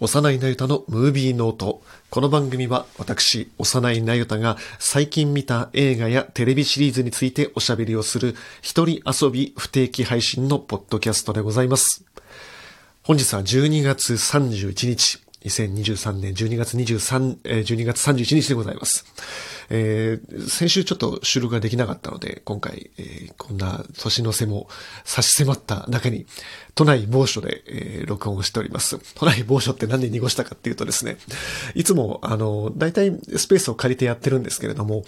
[0.00, 1.82] 幼いなゆたのムービーノート。
[2.08, 12.02] この番組は私、幼いなゆたが最近見た映画やテレビシリーズについておしゃべりをする一人遊び不定期配信のポッドキャストでございます。
[13.02, 19.04] 本日は12月31日、2023年12月23、えー、12月31日でございます。
[19.70, 24.68] えー、先週ちょっと収録ができなかったので、今回、えー、こんな年の瀬も
[25.04, 26.26] 差し迫った中に、
[26.74, 28.98] 都内某所で、えー、録音をしております。
[29.14, 31.16] 都内某所って何で濁したかっていうとですね、
[31.74, 35.04] いつも、あの、大体スペースを借りてやってるんですけれども、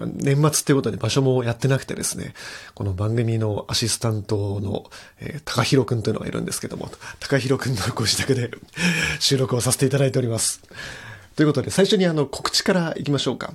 [0.00, 2.34] 年末ってことで場所もやってなくてですね、
[2.74, 4.84] この番組のアシスタントの、
[5.20, 6.90] えー、高弘くんというのがいるんですけども、
[7.20, 8.50] 高弘くんのご自宅で
[9.18, 10.60] 収録をさせていただいております。
[11.38, 13.52] ということで、最初にあの告知から行きましょうか。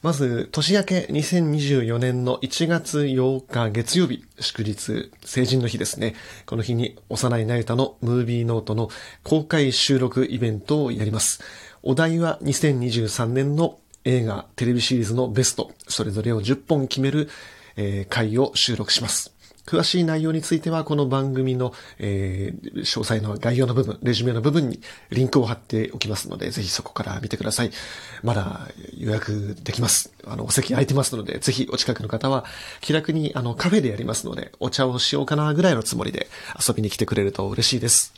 [0.00, 6.14] まず、年明け2024年の1月8日月曜日、祝日、成人の日ですね。
[6.46, 8.88] この日に、幼いなゆたのムービーノートの
[9.22, 11.42] 公開収録イベントをやります。
[11.82, 17.28] お題は2023年の映画、テレビシリーズのベスト、それぞれを10本決める、
[17.76, 19.35] えー、回を収録します。
[19.66, 27.72] 詳しい内容については、この番組の、えー、詳細の概要の部分、レジュメの部分にリンクを貼っておきますので、ぜひそこから見てください。
[28.22, 30.12] まだ予約できます。
[30.24, 32.44] あの、お席空いてますので、ぜひお近くの方は、
[32.80, 36.28] 気楽に、あの、カフェでやりますので、お茶をしようかなぐらいのつもりで
[36.64, 38.14] 遊びに来てくれると嬉しいです。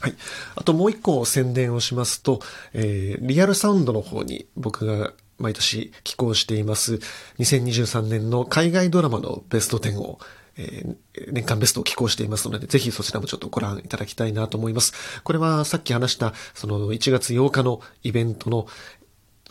[0.00, 0.14] はい。
[0.56, 2.40] あともう一個宣伝をしますと、
[2.72, 7.00] えー、リアルサウンドの方に僕が毎年寄稿しています
[7.38, 10.18] 2023年の海外ドラマのベスト10を
[10.56, 15.22] えー、年間ベストを寄稿していますので、ぜひそちらもちょっとご覧いただきたいなと思います。
[15.22, 18.66] これはさっき話した、その1月8日のイベントの、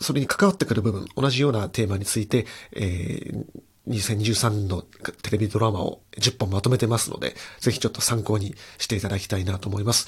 [0.00, 3.44] それに関わってくる部分、同じようなテーマについて、えー
[3.88, 4.82] 2023年の
[5.22, 10.06] テレビドラマを10本まとめてますので、ぜひちょっと参考にしていただきたいなと思います。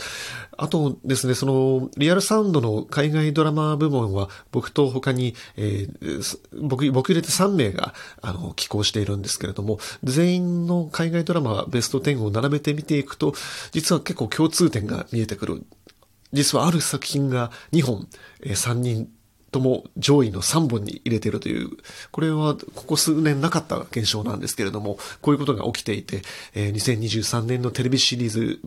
[0.57, 13.34] あとですね、その、リアルサウンドの海外ドラマ部門は、僕と他に、えー、僕、僕入れて3名が、あの、寄稿しているんですけれども、全員の海外ドラマベスト10を並べてみていくと、
[13.73, 15.65] 実は結構共通点が見えてくる。
[16.33, 18.09] 実はある作品が2本、
[18.43, 19.09] えー、3人
[19.54, 21.70] とも上位の3本に入れてるという、
[22.10, 26.22] これはここ数年なかった現象なんですけれども、こういうことが起きていて、
[26.54, 28.60] え、2023年のテレビシリーズ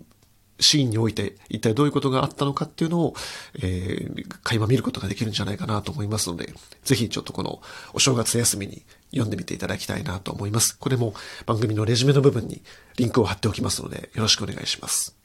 [0.61, 3.15] シーンにおいて一体どういうことがあったのかっていうのを、
[3.61, 6.53] えー、垣間見ることができるんじゃないかなと思いますので、
[6.85, 7.61] ぜひちょっとこの
[7.93, 10.77] お正月休みに読んでみていただきたいなと思います。
[10.79, 11.13] これも
[11.45, 12.61] 番組のレジュメの部分に
[12.95, 15.16] リンクを貼っておきますので、よろしくお願いします。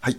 [0.00, 0.16] はい。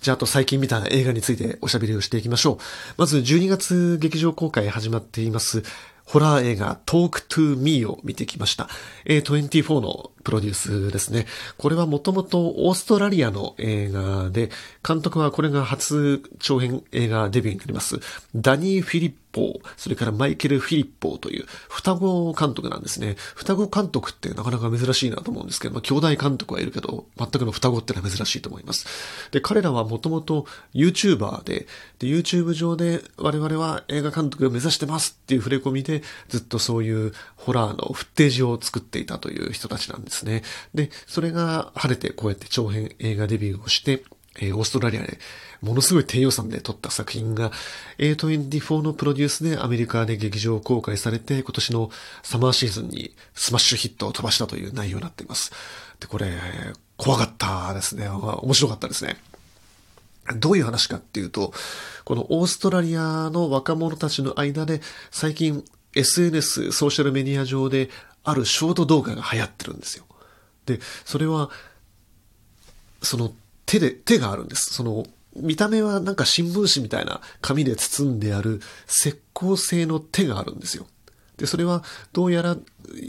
[0.00, 2.58] じゃあ、あと最近見た映画についておしゃべりをしていきましょう。
[2.98, 5.62] まず、12月劇場公開始まっています、
[6.04, 8.68] ホラー映画 Talk to Me を見てきました。
[9.06, 11.26] A24 のプロデュースですね。
[11.56, 14.50] これはもともとオーストラリアの映画で、
[14.86, 18.00] 監督はこれが初長編映画デビューになります。
[18.34, 23.16] ダニー・フィリッポー、それからマイケル・フィリッポーという双子監督なんですね。
[23.34, 28.86] 双子監督ってなかなか珍しいなと思うんですけど、まあ、兄弟監督はいるけど、全くの双子ってのは珍しいと思います。
[29.30, 31.66] で、彼らはもともと YouTuber で、
[31.98, 40.42] で、YouTube 上で我々は映画監督を目指してますっていう触れ込みで、ずっとそういうホラーのフッテージを作っていたという人たちなんですね。
[40.74, 44.04] で、それが晴れてこうやって長編映画デビューをして、
[44.40, 45.18] えー、オーストラリアで
[45.60, 47.52] ものすごい低予算で撮った作品が
[47.98, 51.90] A24 のプロデュースでアメリカで劇場公開されて今年の
[52.22, 55.52] サマーシーズンにスマッシュヒットを飛ばしたという内容になっています。
[56.00, 56.32] で、これ、
[56.96, 58.08] 怖かったですね。
[58.08, 59.16] 面白かったですね。
[60.36, 61.52] どういう話かっていうと、
[62.04, 67.90] このオーストラリアの若者たちの間で最近 SNS、ソーシャルメディア上で
[68.24, 70.04] あるショート動画が流行ってるんですよ。
[70.66, 71.50] で、それは、
[73.02, 73.32] その
[73.72, 74.74] 手で、手があるんです。
[74.74, 80.86] その、見た目はなんか新聞紙みたいな紙で包んである石膏製の手があるんですよ。
[81.38, 81.82] で、それは
[82.12, 82.58] どうやら、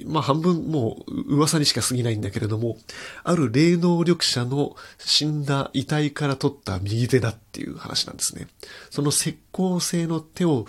[0.06, 2.77] まあ半分もう噂にしか過ぎないんだけれども、
[3.25, 8.48] ある霊能力者の死んだ遺体から取った右手だっていう話なんですね。
[8.89, 10.66] その石膏製の手を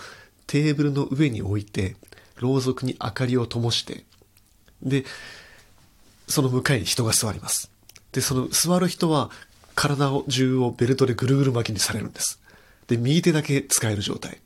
[0.48, 1.94] テーブルの上に置いて、
[2.40, 4.02] ろうそくに明かりを灯して、
[4.82, 5.04] で、
[6.26, 7.70] その向かいに人が座ります。
[8.10, 9.30] で、その座る人は
[9.74, 12.40] 体を中をベルトでぐるぐる巻きにされるんです。
[12.86, 14.40] で、右手だけ使える状態。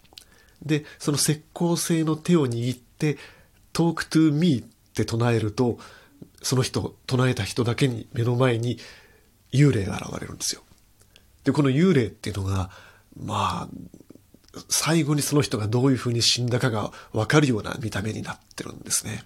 [0.65, 3.19] で、その石膏製の手を握って、
[3.73, 4.63] talk to me っ
[4.95, 5.79] て唱えると、
[6.43, 8.79] その人、唱えた人だけに目の前に
[9.53, 10.63] 幽霊が現れるんですよ。
[11.45, 12.71] で、この幽霊っていうのが、
[13.17, 19.23] まあ、最後にその人がどういう風に死んだかがわかるような見た目になってるんですね。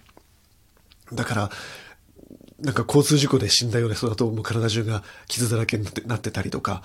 [1.11, 1.51] だから、
[2.63, 6.81] なんか交通事故で死んだような人だともう体中が傷だらけになってたりとか、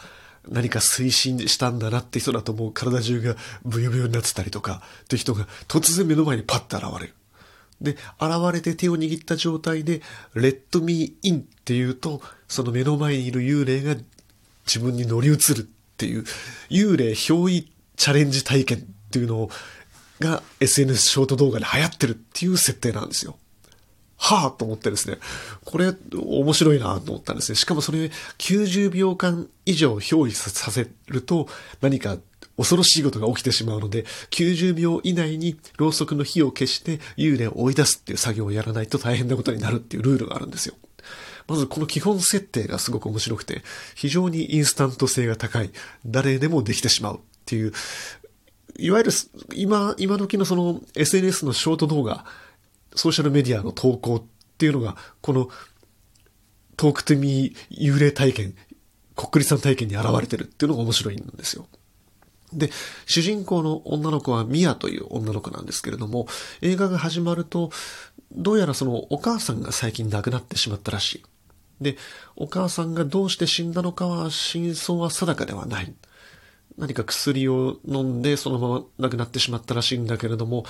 [0.48, 7.14] 何か推進したんだなって人だともう体中がブヨブヨになってたりとか、って人が突然目の前にパッと現れる。
[7.80, 10.02] で、現れて手を握った状態で、
[10.34, 13.94] レッドミーインって言うと、その目の前にいる幽霊が
[14.66, 15.64] 自分に乗り移るっ
[15.96, 16.24] ていう、
[16.70, 18.81] 幽霊憑依チャレンジ体験っ
[19.12, 19.48] ていうの
[20.19, 23.38] が SNS ショート動画で流行ってるっていう設定なんですよ。
[24.19, 25.19] はぁと思ってですね、
[25.65, 27.56] これ面白いなと思ったんですね。
[27.56, 31.49] しかもそれ90秒間以上憑依させると
[31.81, 32.19] 何か
[32.56, 40.75] 恐ろしいことが起きてしまうので、90秒以内にろうそくの火を消して幽霊を追い出すっていう作業をやらないと大変なことになるっていうルールがあるんですよ。
[41.47, 43.62] まずこの基本設定がすごく面白くて、
[43.94, 45.70] 非常にインスタント性が高い、
[46.05, 47.73] 誰でもできてしまうっていう、
[48.76, 49.12] いわゆる
[49.55, 52.26] 今、今時のその SNS のショート動画、
[52.98, 54.22] ソーシャルメディアの投稿っ
[54.58, 55.48] ていうのが、この
[56.76, 58.54] トークトゥミー幽霊体験、
[59.14, 61.66] こっくりさん体験に現れてるっていうのが面白いんですよ。
[62.52, 62.70] で、
[63.06, 66.26] 主人公の女の子はミアという女の子なんですけれども、
[66.60, 67.70] 映画が始まると、
[68.32, 71.24] どうやらそのお母さんが最近亡くなってしまったらしい。
[71.80, 71.96] で、
[72.34, 75.94] お母さんがどうして死んだのかは真相は定かではない。
[76.76, 80.64] 何か薬を飲んでそのまま亡くなってしまったらしいんだけれども、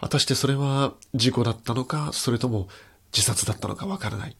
[0.00, 2.68] 果たしてそれは事故だったのか、それとも
[3.12, 4.36] 自殺だったのかわからない。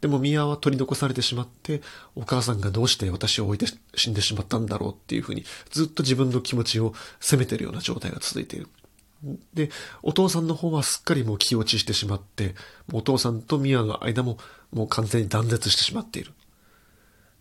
[0.00, 1.80] でもミアは取り残されてしまって、
[2.14, 3.66] お母さんがどうして私を置いて
[3.96, 8.68] 死んでしまったんだろうっていうふうに、ずっと自分の気持ちを責めてるような状態が続いている。
[9.54, 9.70] で、
[10.02, 12.54] お父さんの方はすっかりもう気落ちしてしまって、
[12.92, 14.38] お父さんとミアの間も
[14.72, 16.32] もう完全に断絶してしまっている。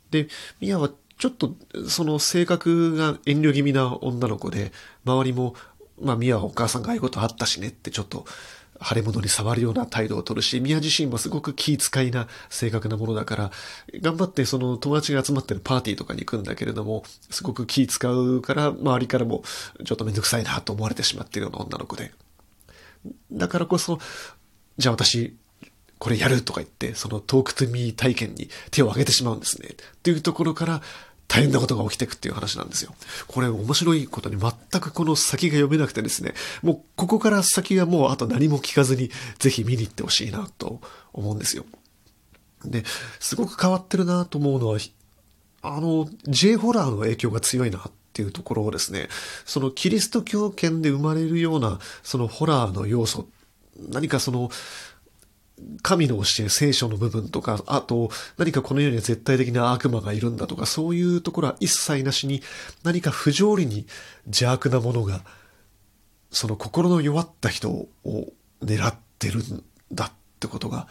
[0.09, 0.27] で、
[0.59, 0.89] ミアは
[1.19, 1.55] ちょっと
[1.87, 4.71] その性格が遠慮気味な女の子で、
[5.05, 5.53] 周りも、
[6.01, 8.25] まあミアはお母さんがああいうことあったしねってちょっと
[8.81, 13.51] 腫れ物に触るような態度を取るし、宮自身もすごく気遣いな性格なものだから、
[14.01, 19.43] 頑張ってその友達が集まってるパーティーとかに行くんだけれども、すごく気使うから、周りからも
[19.83, 22.11] ちょっとめんどくさいなと思われてしまっているような女の子で。
[23.31, 23.99] だからこそ、
[24.77, 25.35] じゃあ私、
[25.99, 29.69] これやるとか言って、そのトークトゥミー体験に手を挙げてしまうんですね。
[29.69, 30.81] っていうところから、
[31.27, 32.95] 大変なことが起きていくっていう話なんですよ。
[33.27, 40.81] これ面白いことに全くこの先が読めなくてですね、もうここから先はもうあと何も聞かずにぜひ見に行ってほしいなと
[41.13, 41.65] 思うんですよ。
[42.65, 42.83] で、
[43.19, 44.79] すごく変わってるなと思うのは、
[45.61, 49.09] あの、J ホラーの影響が強いなっていうところをですね、
[49.45, 53.27] そのキリスト教圏で生まれるようなそのホラーの要素、
[53.77, 54.49] 何かその、
[55.81, 62.43] 神の教え、聖書の部分とか、あと、何かこの世には絶対的な悪魔がいるんだとか、そういうところは一切なしに、
[62.83, 63.87] 何か不条理に
[64.25, 65.21] 邪悪なものが、
[66.31, 67.87] その心の弱った人を
[68.63, 70.87] 狙ってるんだってことが、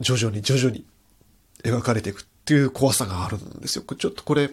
[0.00, 0.84] 徐々に徐々に
[1.64, 3.84] 描かれていくっていう怖さがあるんですよ。
[3.84, 4.50] ちょっとこれ、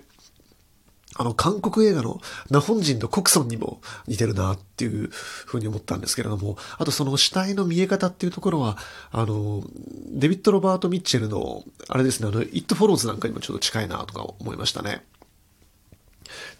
[1.15, 8.77] あの、韓国映画のナホン人のコクソンにも似てるなっていうふうに思ったんですけれども、あとその死体の見え方っていうところは、
[9.11, 9.63] あの、
[10.11, 15.03] デビッド・ロバート・ミッチェルの、あれですね、あの、イット・フォローズなんかにもちょっと近いなとか思いましたね。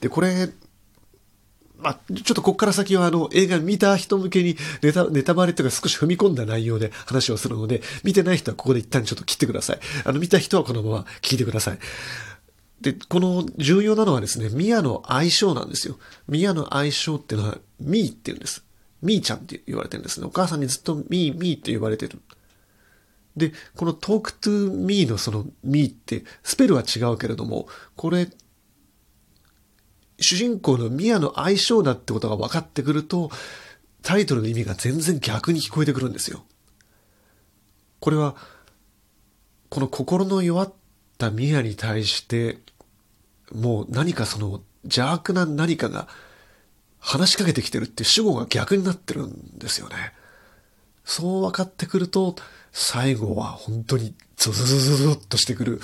[0.02, 0.50] で、これ、
[1.78, 9.80] まあ、ちょっとこっから先はあの映画見た人向けにネタ、ネタバレとか少し踏み込んだ内容で話をするので、見てない人はここで一旦ちょっと切ってください。
[10.04, 11.80] あの見た人はこのまま聞いてください。
[12.82, 15.98] で、この重要なのはですね、ミアの愛称なんですよ。
[16.28, 18.64] ミアの愛称っていうのは、ミーって言うんです。
[19.02, 20.26] ミーちゃんって言われてるんですね。
[20.26, 22.20] お母さんにずっとミー、ミーって呼ばれてる。
[23.36, 28.30] で、この Talk to Me のその Me って、スペルは違うけれども、これ、
[30.20, 33.30] 主人公のミアの愛称だってことが分かってくると、
[34.02, 36.46] タイトルの意味が全然逆に聞こえてくるんですよ。
[38.00, 38.36] これは、
[39.70, 40.74] この心の弱っ
[41.20, 42.58] たミアに対して、
[43.52, 46.08] もう何かその邪悪な何かが
[47.00, 50.14] 話しかけてきてるって主語が逆になってるんですよね。
[51.04, 52.36] そう分かってくると、
[52.72, 55.82] 最後は本当にゾゾゾゾゾッとしてくる、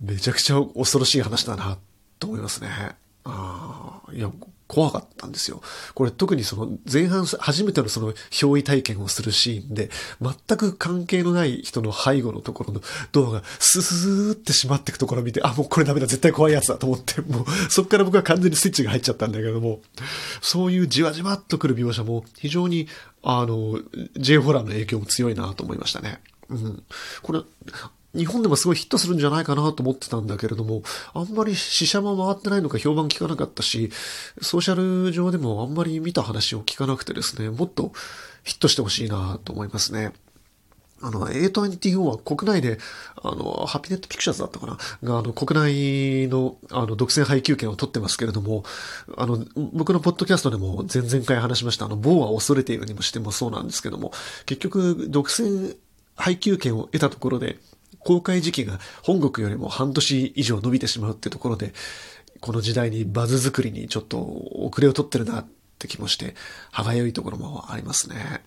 [0.00, 1.78] めちゃくちゃ恐ろしい話だな、
[2.18, 2.96] と思いますね。
[3.24, 4.30] ああ、いや、
[4.68, 5.62] 怖かったんですよ。
[5.94, 19.80] これ特にその前半初めてのその憑依体験をするシーンで、全く関係のない人の背後のところのドアがスースーって閉まっていくところを見て、あ、もうこれダメだ、絶対怖いやつだと思って、もうそっから僕は完全にスイッチが入っちゃったんだけども、
[20.42, 22.88] そういうじわじわっとくる描写も非常に、
[23.22, 23.80] あの、
[24.18, 26.20] J ホラーの影響も強いなと思いましたね。
[26.50, 26.82] うん。
[27.22, 27.40] これ、
[28.18, 30.82] 日本でもすごいヒットするんじゃないかなと思ってたんだけれども、
[31.14, 33.90] あんまり死者も回ってないのか評判聞かなかったし、
[34.42, 37.92] ソーシャル上でもあんまり見た話を聞かなくてですね、もっと
[38.44, 40.12] ヒットしてほしいなと思いますね。
[41.00, 42.78] あの、A24 は国内で、
[43.22, 44.78] あの、ハピネットピクチャーズだったかな？
[45.04, 48.64] が、あの、国内の、あの、独占配給権を取ってますけれども、
[49.16, 54.12] あの、僕のポッドキャストでも前々回話しました、あの、某は恐れているにもしてもそうなんですけども、
[54.44, 55.76] 結局、独占
[56.16, 57.60] 配給権を得たところで、
[58.00, 61.72] 公開時期が本国よりも半年以上伸びてしまうってところで、
[62.40, 65.46] この時代にバズ作りにちょっと遅れを取ってるなっ
[65.78, 66.34] て気もして、
[66.70, 68.42] 歯がゆいところもありますね。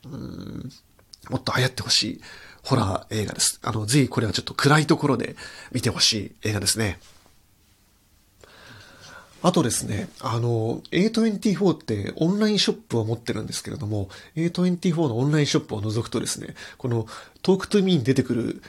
[1.29, 2.21] もっと流行ってほしい
[2.63, 3.59] ホラー映画です。
[3.63, 5.35] あの、ぜひこれはちょっと暗いところで
[5.71, 6.99] 見てほしい映画ですね。
[9.43, 17.07] あとですね、あの、A24 ってオンラインショップを持ってるんですけれども、A24 のオンラインショップを覗くとですね、この
[17.41, 18.61] Talk to Me に出てくる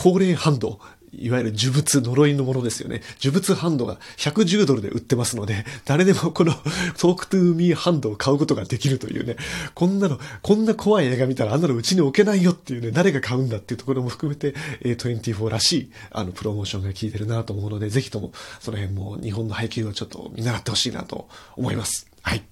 [0.00, 0.80] 降霊ハンド、
[1.12, 3.02] いわゆる呪物、呪いのものですよね。
[3.22, 6.54] 呪物ハンドが110ドルで売ってますので、誰でもこの
[6.96, 9.36] Talk to Me ハンドを買うことができるというね、
[9.74, 14.54] こんなの、こんな怖い映画見たらあんなのうちに置けないよっていうね、誰が買うんだっていうところも含めて、
[14.84, 21.28] A24 らしい、あの、プロモーションが効いてるなと思うので、ぜひとも、その辺も日本の配給をちょっと見習ってほしいなと
[21.58, 22.06] 思います。
[22.22, 22.42] はい。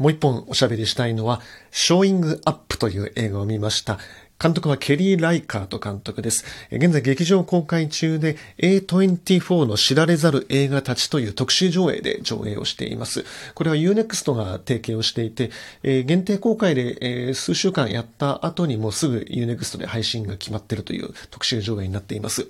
[0.00, 3.98] もう一本おしゃべりしたいのは、ショーイングアップという映画を見ました。
[4.40, 6.46] 監督はケリー・ライカート監督です。
[6.72, 13.26] 現在劇場公開中で A24 の知られざる映画たちという特集上映で上映をしています。
[13.54, 15.50] これは Unext が提携をしていて、
[15.82, 22.48] 限定公開で、数週間やった後にもうすぐ Unext で配信が決まっているという特集上映になっています。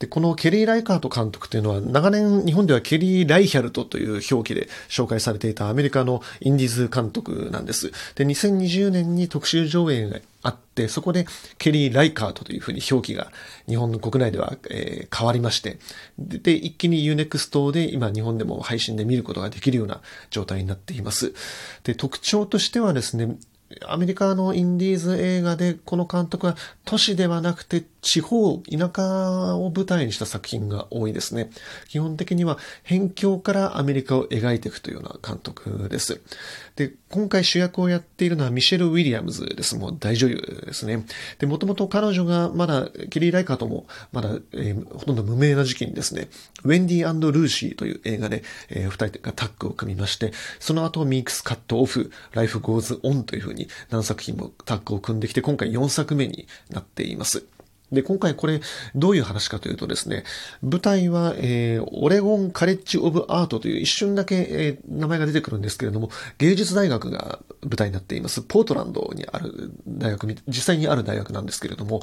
[0.00, 7.90] で、このケリー・ライカート監督というのは長年日本ではケリー・ライヒャルトという表記で紹介されていたアメリカのインディーズ監督なんです。
[8.16, 11.26] で、2020年に特集上映があって、そこで
[11.58, 13.30] ケリー・ライカートというふうに表記が
[13.68, 15.78] 日本の国内では、えー、変わりまして、
[16.18, 21.34] で、一気に Unext で今日本でも配信で見ることができるような状態になっています。
[21.84, 23.36] で、特徴としてはですね、
[23.86, 31.50] アメリカのインディーズ映画でこの監督は都市ではなくて地方、田舎を舞台にした作品が多いですね。
[31.88, 36.20] 基本的には辺境からアメリカを描いていくというような監督です。
[36.74, 39.76] で、今回主役をやっているのはミシェル・ウィリアムズです。
[39.76, 41.06] もう大女優ですね。
[41.38, 46.28] で、もともと彼女がまだ、キリー・ライカーともまだ、えー、ほとんど無名な時期にですね、
[46.64, 57.44] ウェンディルーシーという映画で、えー、二人がタッグを組みまして、その後ミークス・カット・オフ、ライフ・ゴーズ・オンというふうに何作品もタッグを組んできて、今回4作目になっています。
[57.92, 58.60] で、今回これ、
[58.94, 60.24] どういう話かというとですね、
[60.62, 68.40] 舞台は、えー、オレゴンカレッジ・オブ・アートという一瞬だけ、えー、名前が出てくるんですけれども、芸術大学が舞台になっています。
[68.40, 72.02] ポートランドにある大学、実際にある大学なんですけれども、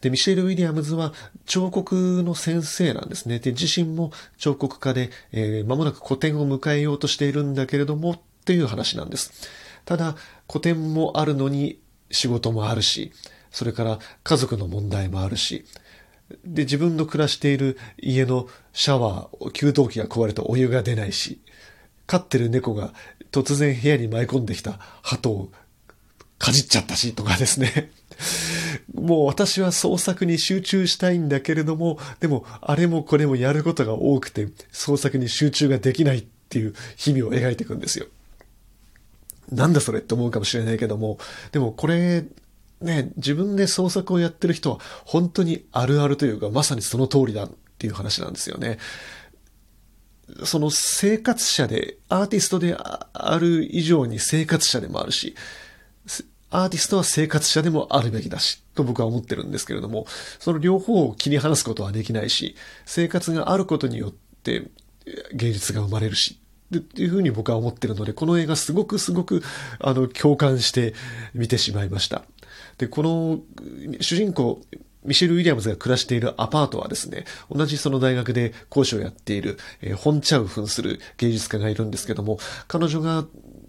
[0.00, 1.14] で、ミシェル・ウィリアムズは
[1.46, 3.38] 彫刻の先生なんですね。
[3.38, 9.48] で、自身も彫刻家で、えー、間もなく古典を迎えようとしているんだけれども、っていう話なんです。
[9.84, 10.16] ただ、
[10.48, 11.78] 古典もあるのに
[12.10, 13.12] 仕事もあるし、
[13.50, 15.64] それから家族の問題もあるし、
[16.44, 21.40] で、自分の暮らしている家のシャワー、給湯器が壊れてお湯が出ないし、
[22.06, 22.92] 飼ってる猫が
[23.32, 25.50] 突然部屋に舞い込んできた鳩を
[26.38, 27.90] かじっちゃったし、とかですね。
[28.94, 38.06] もう私は創作に集中したいんだけれども、でもあれもこれもやることが多くて創作に集中ができないっていう日々を描いていくんですよ。
[39.50, 41.18] なんだそれって思うかもしれないけども、
[41.52, 42.24] でもこれ
[42.80, 48.78] ね、自分で創作をやってる人は本当にあるあるというか、まさにその通りだっていう話なんですよね。
[50.44, 55.34] その生活者で、アーティストである以上に生活者でもあるし、
[56.50, 60.06] アーティストは生活者でもあるべきだし、と僕は思ってるんですけれども、
[60.38, 64.12] その両方を切り離すことはできないし、生活があることによっ
[64.42, 64.70] て
[65.32, 66.38] 芸術が生まれるし、
[66.76, 69.42] っていうふうに僕は思ってるので、この映画すごくすごく、
[69.80, 70.94] あの、共感して
[71.34, 72.24] 見てしまいました。
[72.76, 73.40] で、この
[74.00, 74.60] 主人公、
[75.04, 83.24] ミシェル・ウィリアムズが暮らしているアパートはですね、同じその大学で講師をやっている、えー、ホンチャウフンする芸術家がいるんですけども、彼女が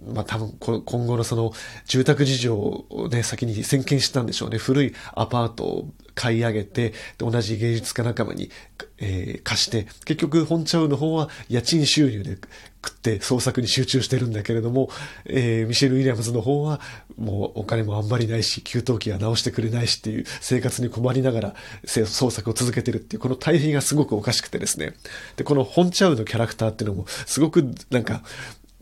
[0.07, 1.51] まあ多分こ今後のその
[1.85, 4.57] 住宅事情をね、先に先見したんでしょうね。
[4.57, 8.49] 古いアパートを買い上げて、同じ芸術家仲間に、
[8.97, 12.37] えー、貸して、結局本茶ウの方は家賃収入で
[12.85, 14.89] 食って創作に集中してるんだけれども、
[15.25, 16.81] えー、ミシェル・ウィリアムズの方は
[17.17, 24.93] もうお金もあんまりないし、給湯器は直してくれないしっていう生活に困りながら創作を続けてるっていう、この対比がすごくおかしくてですね。
[25.37, 28.23] で、この本茶ウのキャラクターっていうのもすごくなんか、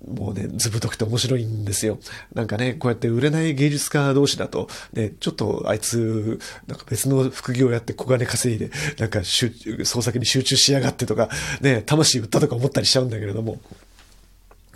[0.06, 1.98] もうね、ずぶとくて面白いんですよ。
[2.34, 11.30] なんかね、こうやって売れない芸術家同士だと、ね、ちょっとあいつ、なんか別の副業やって小金稼いで、なんか創作に集中しやがってとか、
[11.62, 13.60] ね、魂売ったとか思ったりしちゃうんだけれども、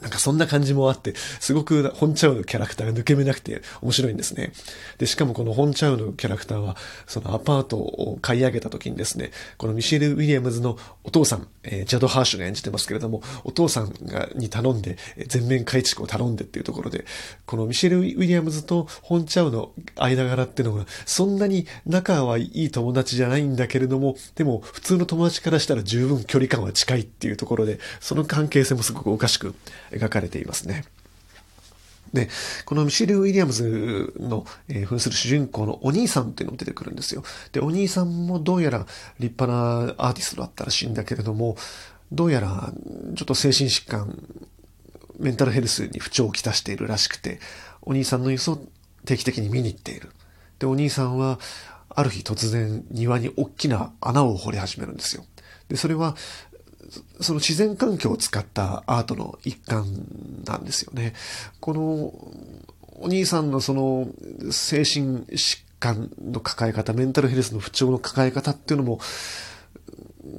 [0.01, 4.51] なんかそんな感じもあって、すごくホンチャウのキャラクターが抜け目なくて面白いんですね。
[4.97, 6.75] で、しかもこのホンチャウのキャラクターは、
[7.07, 17.05] そのアパートを買い上げた時にですね、このミシェル・ウィリアムズのお父さん、えー、ジャド・ハーシュが演じてますけれども、お父さんがに頼んで、全面改築を頼んでっていうところで、
[17.45, 29.53] このミシェル・ウィリアムズとホンチャウの間柄っていうのが、そんなに仲はいい友達じゃないんだけれども、でも普通の友達からしたら十分距離感は近いっていうところで、その関係性もすごくおかしく
[29.91, 30.85] 描かれていますね。
[32.13, 32.29] で、
[32.65, 37.23] このミシェル・ウィリアムズの、えー、扮する主人公のお兄さんっていうのも出てくるんですよ。
[37.53, 38.85] で、お兄さんもどうやら
[39.19, 41.55] 立派なアーティストだったらしいんだけれども、
[42.11, 42.73] どうやら
[43.15, 44.21] ちょっと精神疾患、
[45.19, 47.39] メンタルヘルスに不調をきたしているらしくて、
[47.81, 48.61] お兄さんの様子を
[49.05, 50.09] 定期的に見に行っている。
[50.59, 51.39] で、お兄さんは、
[51.93, 55.25] ある日突然庭に大きな穴を掘り始めるんですよ。
[55.67, 56.15] で、それは
[57.21, 59.85] その自然環境を使ったアートの一環
[60.45, 61.13] なんですよね。
[61.59, 61.81] この
[63.03, 64.07] お兄さんのその
[64.51, 68.99] 精神疾患の抱え方、メンタルヘルスの不調の抱え方っていうのも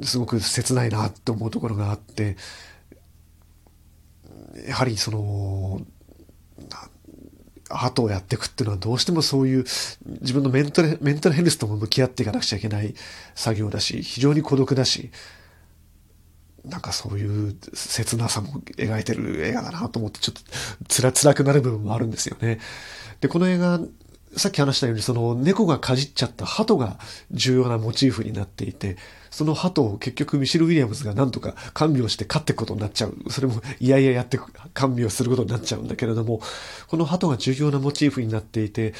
[0.03, 2.37] すごく切ないなって思うところがあって、
[4.67, 5.81] やはりその、
[7.75, 9.65] アートをやっていくっていうのはどうしてもそういう
[10.21, 12.95] 自分のメンタルメンタルヘルスとも向き合っていかなくちゃいけない
[13.35, 15.11] 作業だし、非常に孤独だし、
[16.65, 20.43] なんかそういう切なさも描いてる映画だなと思ってちょっと
[20.89, 22.61] 辛辛くなる部分もあるんですよね。
[23.21, 23.81] で、この映画、
[24.37, 26.99] さっき話したようにその猫がかじっちゃった鳩が
[27.31, 28.97] 重要なモチーフになっていて、
[29.31, 33.17] その鳩を結局ミシル・ウィリアムズがなんとか看病して飼っていくことになっちゃう。
[33.31, 34.39] それもいやいややって
[34.73, 36.41] 看病することになっちゃうんだけれども、
[36.87, 38.95] この鳩が重要なモチーフになっていて、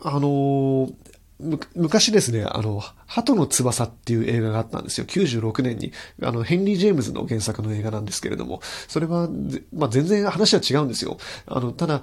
[0.00, 0.94] あのー、
[1.40, 5.06] 昔ですね、あの、鳩の翼っていう映画があったんですよ。
[5.06, 5.92] 96年に。
[6.22, 9.28] あの、ヘンリー・ジェームズの原作の映画なんですけれども、それは、
[9.72, 11.18] まあ、全然話は違うんですよ。
[11.46, 12.02] あの、ただ、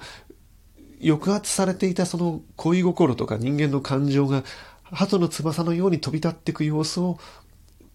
[1.04, 4.42] 抑圧されていたその恋心とか人間の感情が、
[4.84, 7.18] 鳩の翼のように飛び立っていく様子を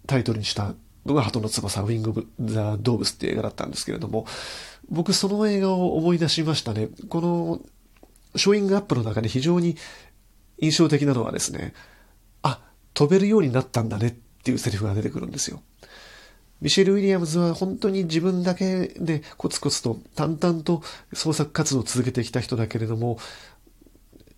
[0.08, 4.28] タイトルにしたのが鳩の翼、ウィング・ザ・ドーブスっていう映画だったんですけれども、
[4.90, 6.90] 僕その映画を思い出しましたね。
[7.10, 7.62] この、
[8.36, 9.76] ショーイングアップの中で非常に
[10.62, 11.74] 印象的なのはですね、
[12.42, 12.62] あ、
[12.94, 14.12] 飛べるようになったんだねっ
[14.44, 15.62] ていうセリフが出てくるんですよ。
[16.62, 23.18] ミシェル・ウィリアムズは本当に自分だけでコツコツと淡々と創作活動を続けてきた人だけれども、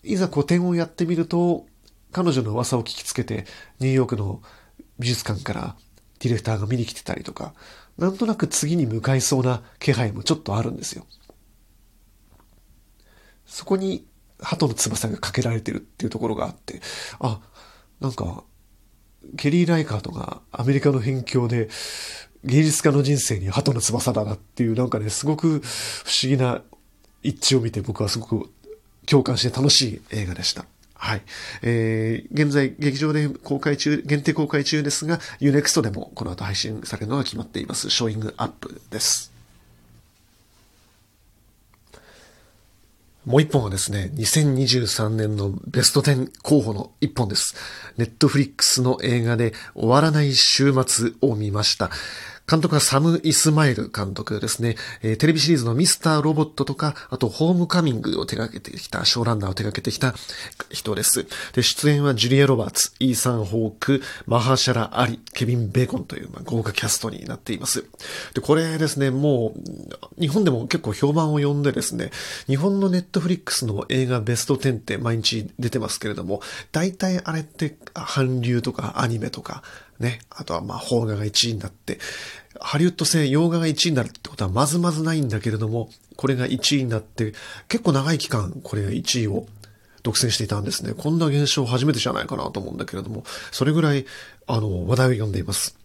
[0.03, 1.65] いざ個展をやってみると、
[2.13, 3.45] 彼女の噂を聞きつけて、
[3.79, 4.41] ニューヨークの
[4.99, 5.75] 美術館から
[6.19, 7.53] ディレクターが見に来てたりとか、
[7.97, 11.05] なんとなく次に向かいそうな気配もちょっとあるんですよ。
[13.45, 14.05] そこに
[14.43, 16.82] 鳩の翼がかけられてるっていうところがあって、
[17.19, 17.39] あ、
[17.99, 18.43] なんか、
[19.38, 21.69] ケリー・ライカートがアメリカの辺境で
[22.43, 26.62] 芸術家の人生に鳩の翼だなっていうなんかね、すごく不思議な
[27.23, 28.49] 一致を見て僕はすごく
[29.06, 30.65] 共感して楽しい映画でした。
[30.93, 31.21] はい。
[31.62, 37.89] えー、現在劇場で公開中、限定公開中ですが、UNEXT でもこの後配信されるのが決まっています。
[37.89, 39.33] ショーイングアップです。
[43.25, 47.55] もう一本はですね、2023年のベスト10候補の一本です。
[47.97, 51.89] ネットフリックスの映画で終わらない週末を見ました。
[52.49, 54.75] 監督はサム・イスマイル監督ですね。
[55.01, 60.13] えー、テレビシリーズのミスター・ロボットとか、あとホームカミングを手掛けてきた、ショーランナーを手掛けてきた
[60.69, 61.25] 人です。
[61.53, 67.86] で、出演はジュリア・ロバーツ、イーサン・ホーク、マハシャラ・アリ、ケビン・ベーコンという、まあ、豪華キャストになっています。
[68.34, 72.12] で、これですね、もう、日本でも結構評判を呼んでですね、
[72.47, 76.41] 日本のネットフリックスの映画ベスト10って毎日出てますけれども、
[76.73, 79.63] 大体あれって韓流とかアニメとか、
[80.04, 80.20] ね。
[80.30, 82.00] あとはまあ、邦画が1位になって、
[82.60, 87.34] ハリウッド製洋画が1位になるってことはまずまずないんだけれども、これが1位になって、
[87.68, 89.48] 結構長い期間、これが1位を
[90.04, 90.94] 独占していたんですね。
[90.96, 94.06] こんな現象初めてじゃないかなと思うんだけれども、それぐらい、
[94.46, 95.76] あの、話題を呼んでいます。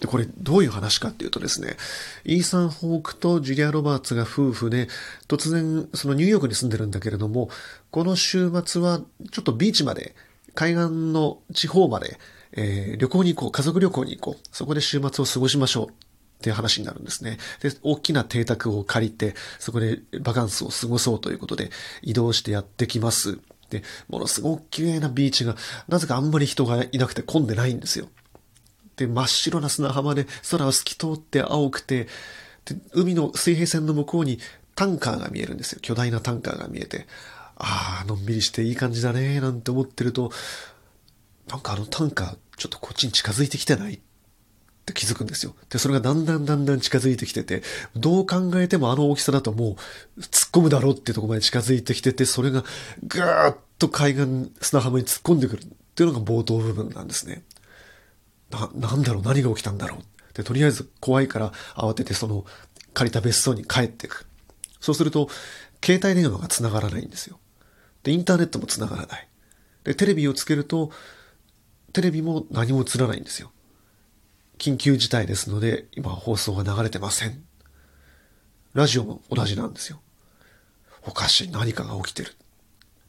[0.00, 1.76] で、これどういう話かっていうとですね、
[2.24, 4.88] イーサン・ホークとジュリア・ロバーツが夫婦で、
[5.26, 7.50] 突然、そのニューヨークに住んでるんだけれども、
[7.90, 9.00] この週末は
[9.32, 10.14] ちょっとビーチまで、
[10.54, 12.18] 海岸の地方まで、
[12.52, 15.88] えー、旅行に行こう、家族旅行に行こう、そこで週末を過ごしましょう。
[16.38, 17.36] っていう話になるんですね。
[17.60, 23.40] で、大きな邸宅を借りて、そこでバカンスを過ごそうということで移動してやってきます。
[23.70, 25.56] で、ものすごく綺麗なビーチが、
[25.88, 28.08] なぜかあんまり人がいなくて混んでないんですよ。
[28.96, 32.06] で、真っ白な砂浜で空を透き通って青くて、
[32.64, 34.38] で、海の水平線の向こうに
[34.76, 35.80] タンカーが見えるんですよ。
[35.82, 37.08] 巨大なタンカーが見えて、
[37.56, 40.30] ああ、のんびりしていい感じだね、なんて思ってると、
[41.48, 43.98] なんかあのタンカー、ちょっとこっちに近づいてきてないっ
[44.86, 45.54] て気づくんですよ。
[45.70, 47.62] で、それがだんだんだんだん近づいてきてて、
[47.96, 49.76] どう考えてもあの大きさだとも
[50.16, 52.64] う突っ込むだろうっていうところまで近づいてきてて、それが
[53.02, 57.42] ぐーっと海岸砂浜に突っ込んでくるっていうのが冒頭部分なんですね。
[58.50, 62.44] な、なんだろう何が起きたんだろうで、とりあえず怖いから慌ててその
[62.94, 64.26] 借りた別荘に帰っていく。
[64.80, 65.28] そうすると、
[65.84, 67.38] 携帯電話が繋がらないんですよ。
[68.02, 69.28] で、インターネットも繋がらない。
[69.84, 70.90] で、テレビをつけると、
[71.98, 73.50] テレビも何も映らないんですよ。
[74.56, 77.42] 緊急事態ですので、今放送が流れてません。
[78.72, 80.00] ラジオも同じなんですよ。
[81.04, 82.36] おかしい、何かが起きてる。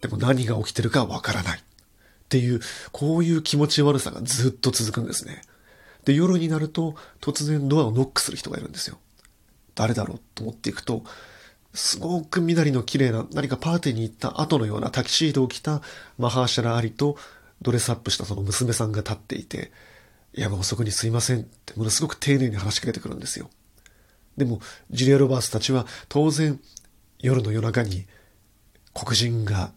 [0.02, 1.60] でも何が起きてるかわからない。
[1.60, 1.64] っ
[2.30, 5.44] ていう、こういう気持ち悪さがずっと続くんですね。
[6.06, 8.98] で、夜になると突然ドアをノックする人がいるんですよ。
[9.76, 11.04] 誰だろうと思っていくと、
[11.76, 15.84] すごく緑の綺麗な何かパーティーに行った後のようなタキシードを着た
[16.18, 17.18] マハーシャラ・アリと
[17.62, 19.72] ドレスアップしたその娘さんが立っていて、
[20.34, 23.50] いやもう遅くにすいませんってものすごく丁寧に話しかけてくるんですよ。
[24.38, 26.60] でも、ジュリア・ロバースたちは当然
[27.20, 28.06] 夜の夜中に
[28.94, 29.72] 黒人が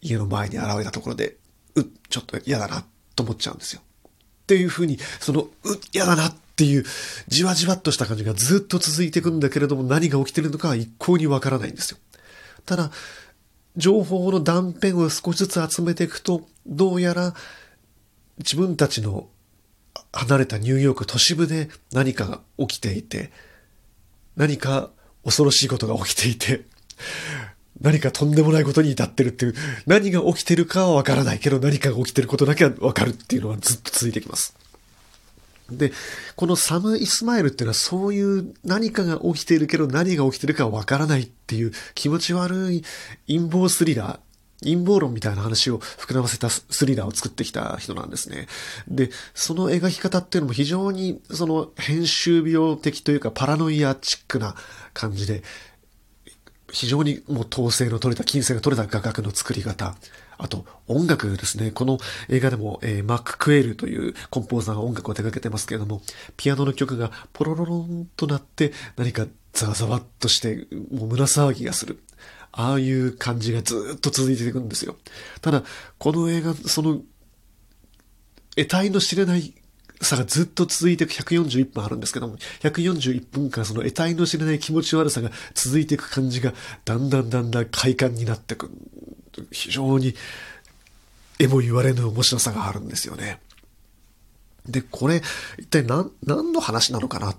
[0.00, 1.36] 家の前に現れたところで、
[1.74, 3.80] うっ、ちょっと嫌だなと思っちゃうんですよ。
[3.82, 6.84] っていうふうに、その、うっ、嫌だなっていう、
[7.28, 11.98] じわじわっとした感じがずっと続いていくんだけれども、何が起きてるのかは一向にわからないんですよ。
[12.66, 12.90] ただ、
[13.76, 17.34] 情報の断片を少しずつ集めていくと、どうやら
[18.38, 19.28] 自分たちの
[20.12, 23.32] 離れたニューヨーク都市部で何かが起きていて、
[24.36, 24.90] 何か
[25.24, 26.64] 恐ろしいことが起きていて、
[27.80, 29.54] 何かとんでもないことに至ってるっていう、
[29.86, 34.54] 何が起きてるかはわからないけど何かが起きてることだけはわかるっていうのはずっと続いてきます。
[35.70, 35.92] で、
[36.36, 42.84] このサム・イスマイルっていうのはそういう何かが起きているけど何が起きてるかわからないっていう気持ち悪い
[43.26, 44.18] 陰謀スリラー、
[44.62, 48.46] 陰謀論みたいな話を膨らませたスリラーを作ってきた人なんですね。
[48.88, 54.54] で、その描き方っていうのも非常にその編集病的というかパラノイアチックな
[54.94, 55.42] 感じで、
[56.72, 59.94] 非常にもう統制の取れた、金星が取れた画角の作り方。
[60.38, 61.70] あと、音楽ですね。
[61.70, 61.98] この
[62.28, 66.02] 映画でも、えー、マック・クエールというコンポーザーが音楽を手掛けてますけれども、
[66.36, 72.02] ピアノの曲がポロロロンとなって何かザワザワっとして、もう胸騒ぎがする。
[72.52, 74.96] ああいう感じがずっと続いていくんですよ。
[75.40, 75.64] ただ、
[75.98, 77.00] この映画、その、
[78.54, 79.54] 得体の知れない
[80.02, 86.52] さがずっと続いていく141分あるんですけども、141分間その得体の知れない気持ち悪さが続いていく感じが、
[86.84, 88.70] だんだんだんだん快感になっていく。
[89.50, 90.14] 非常に、
[91.38, 93.40] えも言われぬ面白さがあるんですよね。
[94.66, 95.22] で、これ、
[95.58, 97.36] 一体何、何の話なのかなっ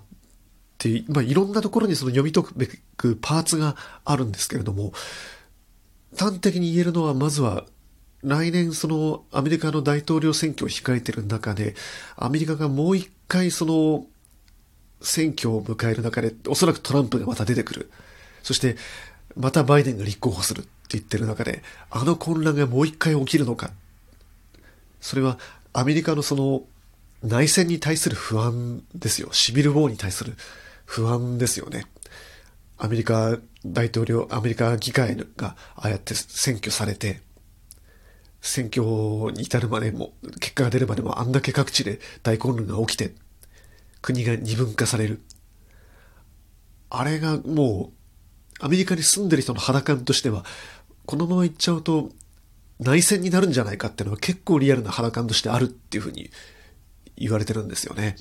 [0.74, 4.92] って、まあ、いろんなところにその読み解くべくパーツがあるんですけれども、
[6.16, 7.64] 端的に言えるのは、まずは、
[8.22, 11.74] 来年そのアメリカの大統領選挙を控えてる中で、
[12.16, 14.06] アメリカがもう一回その
[15.02, 17.90] 選挙を迎える中で、おそらくトランプがまた出てくる。
[18.42, 18.76] そして、
[19.36, 23.70] またバイデンが立候補するって言ってる中で、あの混乱がもう一回起きるのか。
[25.00, 25.38] それは
[25.74, 26.62] アメリカのその
[27.22, 29.28] 内戦に対する不安ですよ。
[29.32, 30.34] シビルウォーに対する
[30.84, 31.86] 不安ですよね。
[32.76, 37.20] アメリカ大統領、アメリカ議会がああやって選挙されて、
[38.40, 43.14] 選挙に至るまでも、結果が出るまでもあんだけ各地で大混乱が起きて、
[44.02, 45.22] 国が二分化される。
[46.90, 47.92] あれがも
[48.60, 50.44] う、アメリカに住んでる人の肌感としては、
[51.06, 52.10] このまま行っちゃうと
[52.80, 56.30] 内戦になるんじゃないかっていうのは結構リアルな肌感としてあるっていうふうに
[57.16, 58.16] 言われてるんですよね。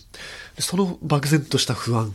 [0.60, 2.14] その漠然とした不安。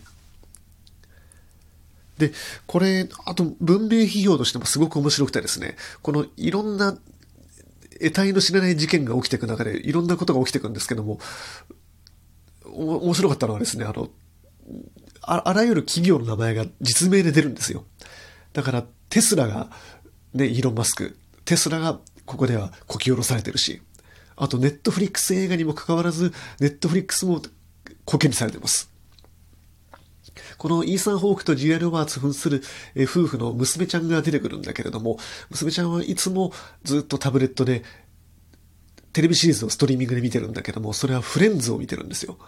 [2.19, 2.33] で、
[2.67, 6.99] これ、あと文明批評としてもすごく面白くてですね、このいろんな
[8.01, 11.19] 得体の知れない事件が起きていく中でいろんなことが起きていくんですけども、
[12.65, 14.11] 面白かったのはですね、あの、
[15.23, 17.85] ああらゆる企業の名前が実名で出るんですよ。
[18.53, 19.71] だからテスラが、
[20.35, 23.83] ね、イーロン・マスク、テスラがここではこき下ろされてるし、
[24.37, 27.43] あとネットフリックス映画にもかかわらず、ネットフリックスも
[28.05, 28.88] こけにされてます。
[30.59, 32.63] このイーサン・ホークとジュエル・ワーツ扮する、
[32.95, 35.19] え夫婦の娘ちゃんが出てくるんだけれども、
[35.51, 37.85] 娘ちゃんはいつもずっとタブレットで
[39.13, 42.39] テレビシリーズをストリーミングで見てるんだけども、それはフレンズを見てるんですよ。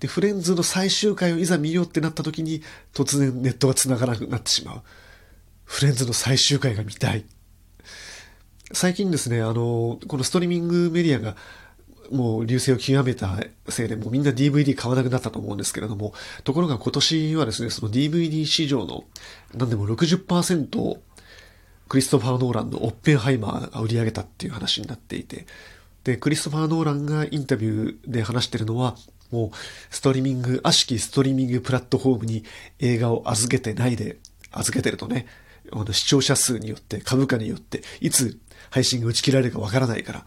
[0.00, 2.62] で、フレンズの最終回をいざ見ようってなった時に、
[2.94, 4.82] 突然ネットが繋がらなくなってしまう。
[5.64, 7.24] フレンズの最終回が見たい。
[8.72, 11.36] 最近ですね、あの、このストリーミングメディアが
[12.10, 16.12] もう流星を極めたせいで、もうみんな DVD 買わなくなったと思うんですけれども、
[16.44, 19.04] ところが今年はですね、その DVD 市場の、
[19.54, 21.02] なんでも60%を
[21.88, 25.46] クリストファー・ノーランのオッペンハイマーが売り上げたっていう話になっていて、
[26.04, 28.96] で、クリストファー・ノーランがインタビューで話してるのは、
[29.30, 29.50] もう、
[29.90, 32.44] ストリーミング、悪しきストリーミングプラットフォームに
[32.78, 34.18] 映画を預けてないで、
[34.50, 35.26] 預けてるとね、
[35.92, 38.38] 視聴者数によって、株価によって、いつ
[38.70, 40.24] 配信が打ち切られるかわからないから、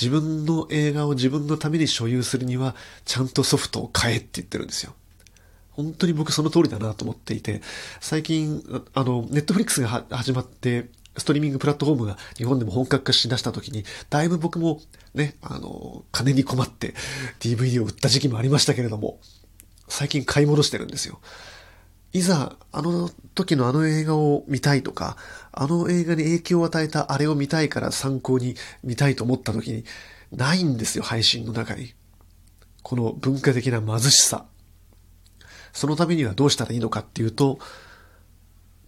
[0.00, 4.94] 自分の映画を自分のために所有するには、ちゃんとソフトを買えって言ってるんですよ。
[5.70, 7.60] 本当に僕その通りだなと思っていて、
[8.00, 8.62] 最近、
[8.94, 14.80] あの、ネットフリックスが始まって、ストリーミングプラットフォームが日本でも本格化しだした時に、だいぶ僕も
[15.14, 16.94] ね、あの、金に困って
[17.40, 19.20] DVD を売った時期もありましたけれども、
[19.88, 21.20] 最近買い戻してるんですよ。
[22.14, 25.16] いざ、あの時のあの映画を見たいとか、
[25.50, 29.84] あの映画に影響を与えたあれを見たいから参考に見たいと思った時に、
[30.30, 31.92] ないんですよ、配信の中に。
[32.84, 34.46] この文化的な貧しさ。
[35.72, 37.58] そのためにはどうしたらいいのかっていうと、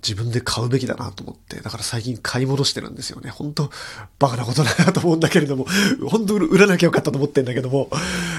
[0.06, 3.30] 自分で買うべきだなと思って、だから最近買い戻してるんですよね。
[3.30, 3.70] 本当
[4.18, 5.66] バカなことだなと思うんだけれども、
[6.08, 7.90] 本当売らなきゃよかったと思ってんだけども、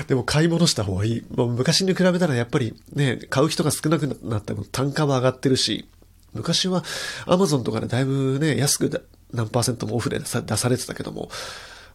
[0.07, 1.25] でも買い戻した方がいい。
[1.35, 5.89] もう昔に比べたらやっぱりね、買う人が少なくなっても単価は上がってるし、
[6.33, 6.83] 昔は
[7.25, 11.29] Amazon とかでだいぶね、安く何パーセントもオフで出されてたけども、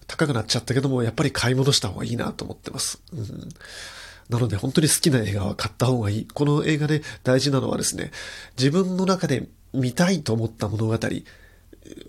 [0.07, 3.01] 高くなっちゃったけども、やっぱり買い戻した方がいいなと思ってます。
[3.13, 3.49] うん
[4.29, 6.29] なので本当に好きな映画は買った方がいい。
[6.33, 8.11] この映画で大事なのはですね、
[8.57, 10.99] 自分の中で見たいと思った物語、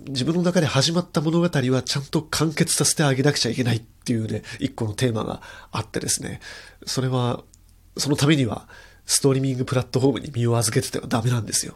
[0.07, 6.39] 自分の中で始まった物語はちゃんと完結させてあげなくちゃいけないっていうね、一個のテーマがあってですね、
[6.85, 7.43] それは、
[7.97, 8.67] そのためには、
[9.05, 11.75] ストリーミングプラットフォームに身を預けててはダメなんですよ。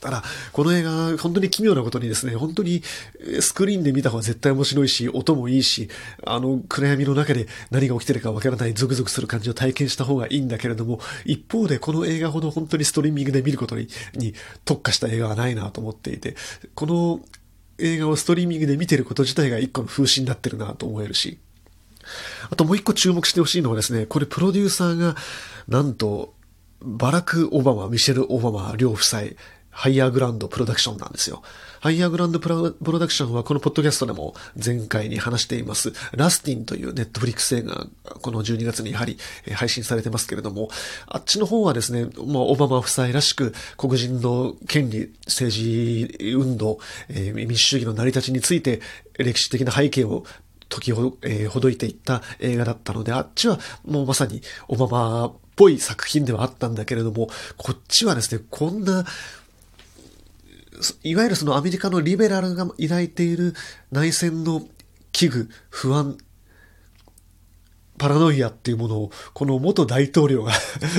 [0.00, 2.82] ただ、この映画、本当に奇妙なことにですね、本当に
[3.40, 5.88] スクリーンで見た方が絶対面白いし、音もいいし、
[6.24, 16.36] あの暗闇の中で何が起きてるかわからないゾクゾクする感じを体験した方がいいんだけれども、一方でこの映画ほど本当にストリーミングで見ることにに特化した映画はないなと思っていて、
[16.74, 17.20] この
[17.78, 21.38] 映画をストリーミングで見てること自体が一個の風刺になってるなと思えるし、
[22.50, 25.16] あともう一個注目してほしいのはですね、これプロデューサーが、
[25.68, 26.34] なんと、
[26.80, 29.22] バラク・オバマ、ミシェル・オバマ両夫妻、
[29.76, 31.42] ハイヤーグランドプロダクションなんですよ。
[31.80, 37.86] ハイヤーグランドプロダクションはこのポッドキャストでも前回に話しています、ラスティンというネットフリックス映画、
[38.22, 39.18] この12月にやはり
[39.52, 40.70] 配信されてますけれども、
[41.06, 46.78] あっちの方はですね、もうオバマ夫妻らしく黒人の権利、政治運動、
[47.10, 48.80] えー、民主主義の成り立ちについて
[49.18, 50.24] 歴史的な背景を
[50.70, 59.04] 時を、えー、ほどいていった映画だったので、あっちはもうまさにオバマっぽい作品ではあったんだけれども、こっちはですね、こんな
[61.02, 63.54] いわゆるそのアメリカのリベラルが抱いている
[63.90, 64.62] 内戦の
[65.12, 66.18] 危惧、不安、
[67.98, 70.52] パラノイアっていうものを、この元大統領が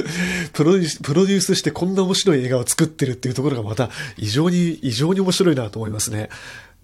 [0.54, 6.30] プロデュース、プロデュースしてこんな面白い映画を作ってるっていうところがまた異常に、異常に面白いなと思いますね。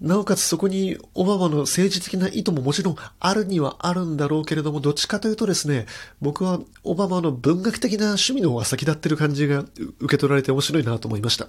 [0.04, 5.86] なおかつそこにオバマの政治的な意図ももちろんあるにはあるんだろうけれども、どっちかというとですね、
[6.20, 9.64] 僕はオバマの文学的な趣味の方が先立ってる感じが
[10.00, 11.48] 受け取られて面白いなと思いました。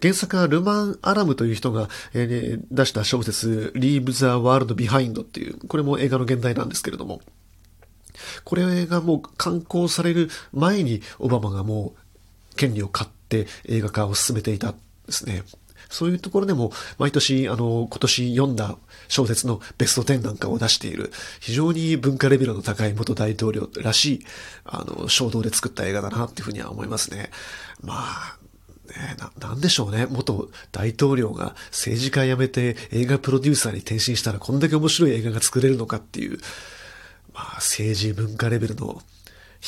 [0.00, 7.20] 原作はルマン・アラムという人が、えー、出した小説、Leave the World Behind っていう、これも映画の現代なんですけれども、
[8.44, 11.94] これがもう刊行される前にオバマがも
[12.52, 14.72] う権利を買って映画化を進めていたん
[15.06, 15.42] ですね。
[15.88, 18.76] そういうところでも、毎年、あの、今年読んだ
[19.08, 24.26] 小説のベスト10なんかを出している、非常に文化レベルの高い元大統領らしい、
[24.64, 27.30] あの、衝動で作った映画だなっていうふうには思いますね。
[27.82, 28.38] まあ、
[28.88, 30.06] ね、な、なんでしょうね。
[30.08, 36.38] 元大統領が政治家辞めて映画プロデューサーに転身したらこんだけ面白い映画が作れるのかっていう、
[37.34, 39.02] まあ、政治文化レベルの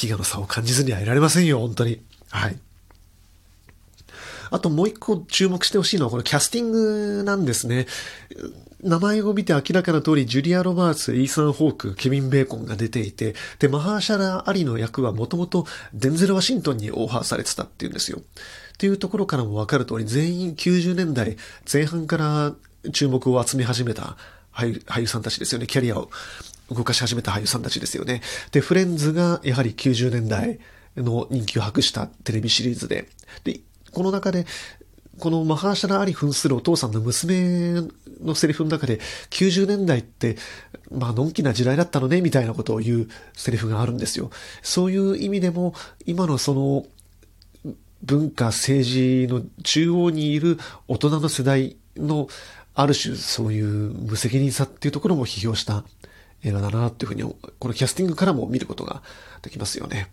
[0.00, 2.02] 悲願の差を感じずにはいられませんよ、本当に。
[2.30, 2.58] はい。
[4.50, 7.86] あともう一個注目してほしいのはこのキャスティングなんですね。
[8.82, 18.18] 名前を見て明らかな通り、ジュリア・ロバーツ、イーサン・ホーク、ケビン・ベーコンが出ていて、で、マハーシャラ・アリの役はもともとデンゼル・ワシントンにオファーされてたっていうんですよ。
[18.18, 18.22] っ
[18.78, 21.36] ていうところからもわかる通り、全員90年代
[21.70, 22.54] 前半から
[22.92, 24.16] 注目を集め始めた
[24.52, 25.66] 俳優さんたちですよね。
[25.66, 26.10] キャリアを
[26.70, 28.22] 動かし始めた俳優さんたちですよね。
[28.52, 30.60] で、フレンズがやはり90年代
[30.96, 33.08] の人気を博したテレビシリーズで、
[33.42, 33.60] で、
[33.98, 34.46] この中で、
[35.18, 37.82] このマハーシャラ・アリ扮するお父さんの娘
[38.22, 40.36] のセリフの中で、90年代って、
[40.92, 44.30] まあ、のんきな時代だったのね、みたいなことを言うセリフがあるんですよ。
[44.62, 45.74] そういう意味でも、
[46.06, 46.86] 今のその、
[48.04, 52.28] 文化、政治の中央にいる大人の世代の、
[52.76, 55.82] ある種そういう無責任さっていうところも批評した
[56.44, 57.24] 映画だなっていうふうに、
[57.58, 59.02] このキャスティングからも見ることが
[59.42, 60.06] できますよね。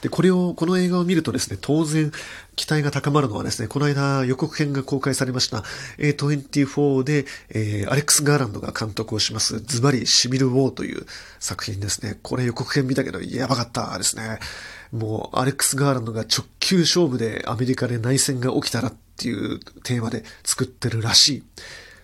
[0.00, 2.12] で、これを、この映画を見るとですね、当然、
[2.56, 5.64] 期待が高まるのはですね、この間予告編が公開されました
[5.98, 11.06] A24 で、えー、アレックス・ガーランドが監督をします、ズバリシビル・ウォーという
[11.40, 12.18] 作品ですね。
[12.22, 14.38] これ予告編見たけど、やばかったですね。
[14.92, 21.42] もう、アレックス・ガーランドが直球勝負でアメリカで内戦が起きたらっていうテーマで作ってるらしい。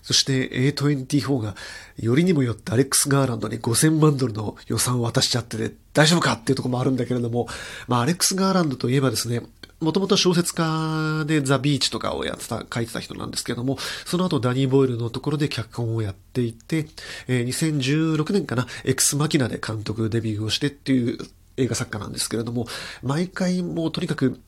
[0.08, 1.54] そして A24 が
[1.98, 7.46] よりにもよってアレックス・ガーランドに5000万ドルの予算を渡しちゃってて大丈夫かっていうところもあるんだけれども、
[7.88, 9.42] まあアレックス・ガーランドといえばですね、
[9.80, 16.86] もともと小説家でザ・ビーチとかをやってた、書いてた人なんですけども、その後ダニー・ボイルのところで脚本をやっていて、
[17.26, 21.18] えー、2016年かな、エクス・マキナで監督デビューをしてっていう
[21.58, 22.66] 映画作家なんですけれども、
[23.02, 24.40] 毎回もうとにかく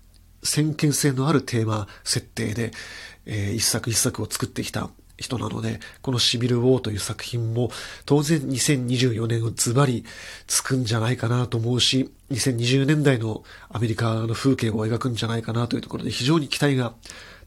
[0.43, 2.71] 先見性のあるテーマ設定で、
[3.27, 4.89] えー、一作一作を作ってきた
[5.21, 7.71] 人なので、このシビル・ウォーという作品も
[8.07, 10.05] 当然2024年をズバリ
[10.47, 16.95] つくんじゃないかなと思うし、2020年代のアメリカの風景を描くんじゃないかなというところで非常に期待が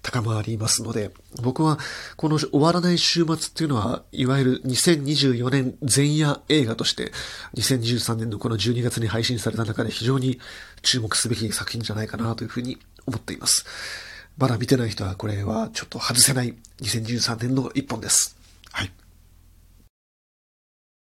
[0.03, 1.79] 高まりますので、僕は
[2.17, 7.11] この終わらない週末っていうのは、いわゆる2024年前夜映画として、
[7.55, 10.39] 2023年のこの12月に配信された中で非常に
[10.83, 13.65] 注目すべき作品じゃないかなというふうに思っています。
[14.37, 18.35] まだ見てない人はこれはちょっと外せない2013年の一本です。
[18.71, 18.91] はい。